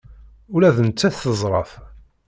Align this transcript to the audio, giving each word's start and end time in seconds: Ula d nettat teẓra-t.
Ula 0.53 0.75
d 0.75 0.77
nettat 0.87 1.15
teẓra-t. 1.23 1.71